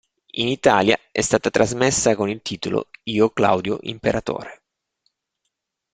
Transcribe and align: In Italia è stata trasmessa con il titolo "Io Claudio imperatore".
In 0.39 0.47
Italia 0.47 0.97
è 1.11 1.21
stata 1.21 1.51
trasmessa 1.51 2.15
con 2.15 2.27
il 2.27 2.41
titolo 2.41 2.87
"Io 3.03 3.29
Claudio 3.29 3.77
imperatore". 3.81 4.63